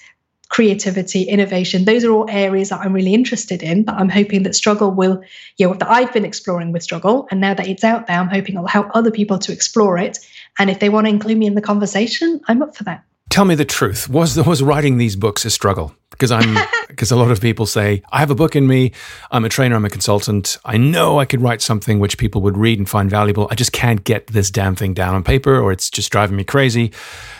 [0.50, 1.84] creativity, innovation.
[1.84, 3.84] Those are all areas that I'm really interested in.
[3.84, 5.22] But I'm hoping that struggle will,
[5.58, 8.28] you know, that I've been exploring with struggle, and now that it's out there, I'm
[8.28, 10.18] hoping it'll help other people to explore it.
[10.58, 13.04] And if they want to include me in the conversation, I'm up for that.
[13.30, 14.08] Tell me the truth.
[14.08, 15.94] Was was writing these books a struggle?
[16.10, 18.92] Because I'm because a lot of people say I have a book in me.
[19.30, 19.76] I'm a trainer.
[19.76, 20.58] I'm a consultant.
[20.64, 23.46] I know I could write something which people would read and find valuable.
[23.48, 26.44] I just can't get this damn thing down on paper, or it's just driving me
[26.44, 26.92] crazy.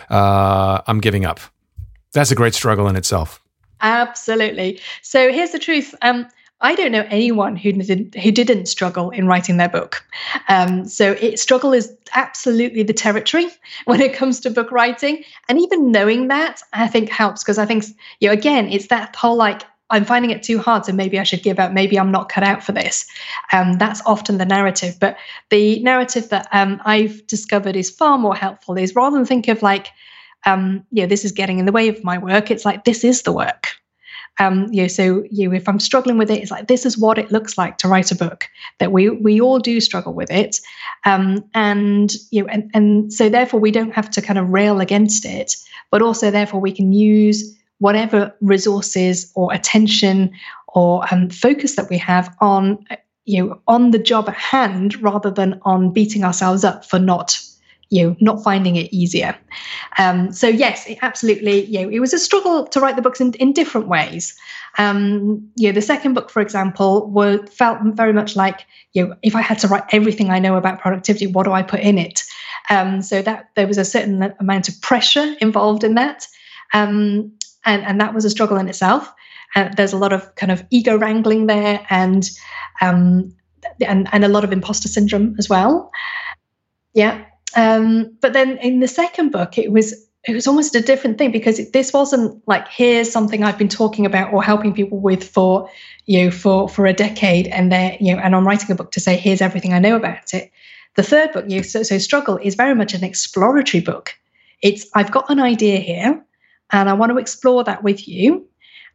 [0.08, 1.40] Uh, I'm giving up.
[2.12, 3.40] That's a great struggle in itself.
[3.80, 4.80] Absolutely.
[5.02, 5.94] So here's the truth.
[6.02, 6.28] Um,
[6.62, 10.04] I don't know anyone who didn't, who didn't struggle in writing their book.
[10.48, 13.48] Um, so it, struggle is absolutely the territory
[13.86, 17.66] when it comes to book writing, and even knowing that I think helps because I
[17.66, 17.84] think
[18.20, 21.24] you know again it's that whole like I'm finding it too hard, so maybe I
[21.24, 21.72] should give up.
[21.72, 23.06] Maybe I'm not cut out for this.
[23.52, 24.96] Um, that's often the narrative.
[25.00, 25.16] But
[25.48, 29.62] the narrative that um, I've discovered is far more helpful is rather than think of
[29.62, 29.88] like
[30.46, 32.50] um, you know, this is getting in the way of my work.
[32.50, 33.79] It's like this is the work.
[34.40, 36.98] Um, you know, so you know, if I'm struggling with it, it's like this is
[36.98, 38.48] what it looks like to write a book.
[38.78, 40.60] That we we all do struggle with it,
[41.04, 44.80] um, and you know, and and so therefore we don't have to kind of rail
[44.80, 45.54] against it,
[45.90, 50.30] but also therefore we can use whatever resources or attention
[50.68, 52.82] or um, focus that we have on
[53.26, 57.38] you know on the job at hand rather than on beating ourselves up for not
[57.90, 59.36] you know, not finding it easier.
[59.98, 63.20] Um, so yes, it absolutely, you know, it was a struggle to write the books
[63.20, 64.36] in, in different ways.
[64.78, 69.14] Um, you know, the second book, for example, were, felt very much like, you know,
[69.22, 71.98] if I had to write everything I know about productivity, what do I put in
[71.98, 72.22] it?
[72.70, 76.28] Um, so that there was a certain amount of pressure involved in that.
[76.72, 77.32] Um,
[77.64, 79.12] and, and that was a struggle in itself.
[79.56, 82.30] Uh, there's a lot of kind of ego wrangling there and,
[82.80, 83.34] um,
[83.84, 85.90] and, and a lot of imposter syndrome as well.
[86.94, 87.24] Yeah.
[87.56, 91.32] Um, but then in the second book, it was it was almost a different thing
[91.32, 95.26] because it, this wasn't like here's something I've been talking about or helping people with
[95.26, 95.70] for
[96.06, 98.92] you know for for a decade, and they you know, and I'm writing a book
[98.92, 100.50] to say here's everything I know about it.
[100.96, 104.14] The third book, you so, so struggle, is very much an exploratory book.
[104.62, 106.22] It's I've got an idea here,
[106.70, 108.46] and I want to explore that with you.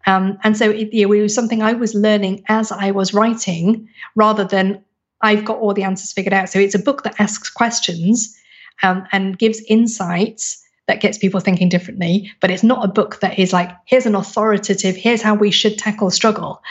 [0.08, 4.44] Um, and so it, it was something I was learning as I was writing rather
[4.44, 4.84] than
[5.22, 6.50] I've got all the answers figured out.
[6.50, 8.38] So it's a book that asks questions
[8.84, 12.32] um, and gives insights that gets people thinking differently.
[12.40, 15.78] But it's not a book that is like, here's an authoritative, here's how we should
[15.78, 16.62] tackle struggle.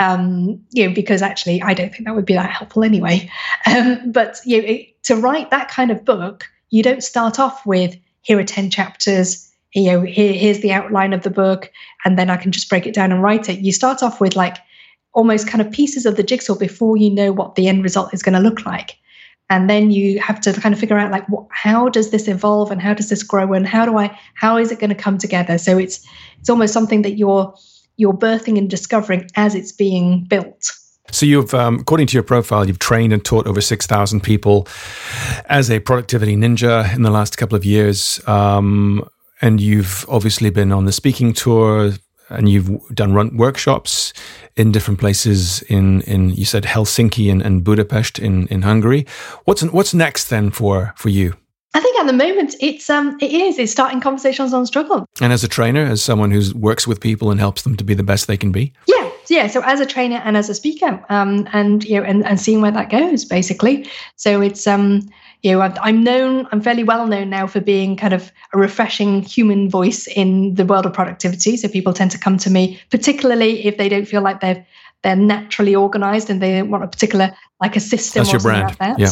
[0.00, 3.30] Um, you know, because actually, I don't think that would be that helpful anyway.
[3.64, 7.64] Um, but you know, it, to write that kind of book, you don't start off
[7.64, 11.70] with here are 10 chapters you know here, here's the outline of the book
[12.04, 14.34] and then i can just break it down and write it you start off with
[14.36, 14.56] like
[15.12, 18.22] almost kind of pieces of the jigsaw before you know what the end result is
[18.22, 18.96] going to look like
[19.52, 22.70] and then you have to kind of figure out like what, how does this evolve
[22.70, 25.18] and how does this grow and how do i how is it going to come
[25.18, 26.04] together so it's
[26.40, 27.54] it's almost something that you're
[27.98, 30.72] you're birthing and discovering as it's being built
[31.10, 34.66] so you've, um, according to your profile, you've trained and taught over six thousand people
[35.46, 38.26] as a productivity ninja in the last couple of years.
[38.26, 39.06] Um,
[39.42, 41.92] and you've obviously been on the speaking tour
[42.28, 44.12] and you've done run workshops
[44.56, 49.06] in different places in, in you said Helsinki and, and Budapest in, in Hungary.
[49.44, 51.34] What's what's next then for for you?
[51.74, 55.06] I think at the moment it's um it is it's starting conversations on struggle.
[55.20, 57.94] And as a trainer, as someone who works with people and helps them to be
[57.94, 58.72] the best they can be.
[58.86, 59.46] Yeah, yeah.
[59.46, 62.60] So as a trainer and as a speaker, um, and you know, and, and seeing
[62.60, 63.88] where that goes, basically.
[64.16, 65.08] So it's um
[65.42, 69.22] you know, I'm known, I'm fairly well known now for being kind of a refreshing
[69.22, 71.56] human voice in the world of productivity.
[71.56, 74.64] So people tend to come to me, particularly if they don't feel like they're
[75.02, 78.68] they're naturally organized and they want a particular like a system that's or your brand.
[78.68, 78.98] like that.
[79.00, 79.10] Yeah.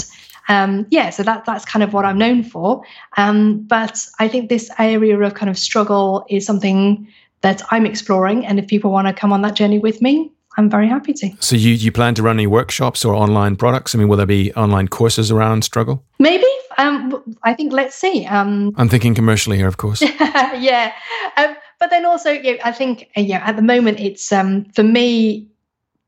[0.49, 2.83] Um, yeah, so that that's kind of what I'm known for.
[3.16, 7.09] Um, but I think this area of kind of struggle is something
[7.41, 10.68] that I'm exploring, and if people want to come on that journey with me, I'm
[10.68, 11.30] very happy to.
[11.40, 13.94] So you you plan to run any workshops or online products?
[13.94, 16.05] I mean, will there be online courses around struggle?
[16.18, 16.44] Maybe.
[16.78, 18.26] Um, I think let's see.
[18.26, 20.01] Um, I'm thinking commercially here, of course.
[20.28, 20.92] yeah,
[21.36, 24.64] um, but then also, you know, I think uh, yeah, at the moment it's um,
[24.74, 25.48] for me,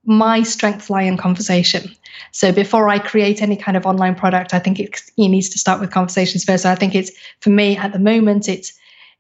[0.05, 1.95] my strengths lie in conversation.
[2.33, 5.59] So before I create any kind of online product, I think it, it needs to
[5.59, 6.65] start with conversations first.
[6.65, 8.73] So I think it's for me at the moment, it's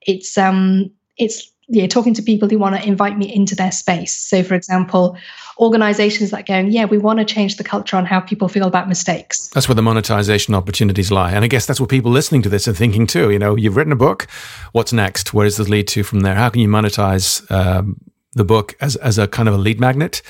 [0.02, 4.14] it's um it's yeah, talking to people who want to invite me into their space.
[4.14, 5.16] So, for example,
[5.58, 8.88] organizations that go, yeah, we want to change the culture on how people feel about
[8.88, 9.48] mistakes.
[9.48, 11.32] That's where the monetization opportunities lie.
[11.32, 13.30] And I guess that's what people listening to this are thinking too.
[13.30, 14.26] You know, you've written a book.
[14.72, 15.32] What's next?
[15.32, 16.34] Where does this lead to from there?
[16.34, 18.00] How can you monetize um,
[18.32, 20.22] the book as, as a kind of a lead magnet?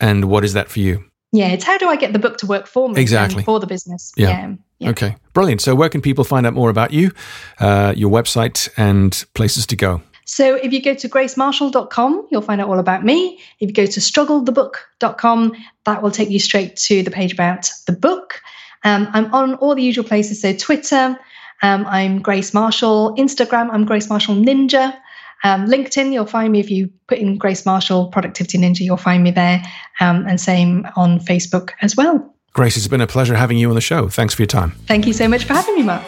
[0.00, 1.04] And what is that for you?
[1.32, 3.00] Yeah, it's how do I get the book to work for me?
[3.00, 3.42] Exactly.
[3.42, 4.12] For the business.
[4.16, 4.28] Yeah.
[4.28, 4.54] yeah.
[4.78, 4.90] yeah.
[4.90, 5.16] Okay.
[5.32, 5.62] Brilliant.
[5.62, 7.10] So, where can people find out more about you,
[7.58, 10.00] uh, your website, and places to go?
[10.24, 13.38] So if you go to gracemarshall.com, you'll find out all about me.
[13.60, 15.52] If you go to strugglethebook.com,
[15.84, 18.40] that will take you straight to the page about the book.
[18.84, 20.40] Um, I'm on all the usual places.
[20.40, 21.18] So Twitter,
[21.62, 23.14] um, I'm Grace Marshall.
[23.16, 24.96] Instagram, I'm Grace Marshall Ninja.
[25.42, 29.22] Um, LinkedIn, you'll find me if you put in Grace Marshall Productivity Ninja, you'll find
[29.22, 29.62] me there.
[30.00, 32.34] Um, and same on Facebook as well.
[32.54, 34.08] Grace, it's been a pleasure having you on the show.
[34.08, 34.70] Thanks for your time.
[34.86, 36.04] Thank you so much for having me, Mark.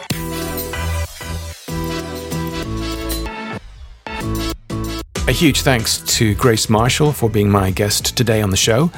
[5.27, 8.91] A huge thanks to Grace Marshall for being my guest today on the show.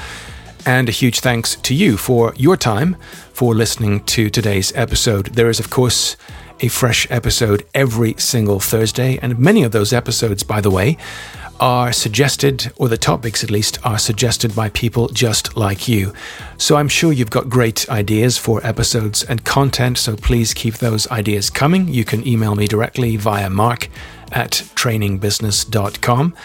[0.63, 2.97] And a huge thanks to you for your time
[3.33, 5.33] for listening to today's episode.
[5.33, 6.17] There is, of course,
[6.61, 9.17] a fresh episode every single Thursday.
[9.21, 10.97] And many of those episodes, by the way,
[11.59, 16.13] are suggested, or the topics at least, are suggested by people just like you.
[16.57, 21.07] So I'm sure you've got great ideas for episodes and content, so please keep those
[21.11, 21.87] ideas coming.
[21.87, 23.89] You can email me directly via mark
[24.31, 26.35] at trainingbusiness.com.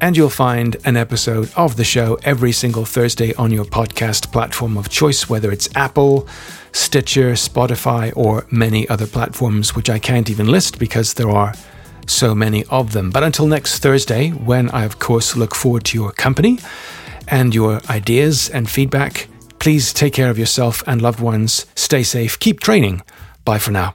[0.00, 4.76] And you'll find an episode of the show every single Thursday on your podcast platform
[4.76, 6.28] of choice, whether it's Apple,
[6.74, 11.54] Stitcher, Spotify, or many other platforms, which I can't even list because there are
[12.06, 13.10] so many of them.
[13.10, 16.58] But until next Thursday, when I, of course, look forward to your company
[17.28, 21.64] and your ideas and feedback, please take care of yourself and loved ones.
[21.74, 22.38] Stay safe.
[22.38, 23.02] Keep training.
[23.44, 23.94] Bye for now.